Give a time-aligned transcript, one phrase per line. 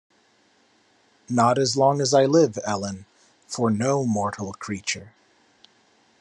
[1.29, 3.05] Not as long as I live, Ellen:
[3.45, 5.13] for no mortal creature.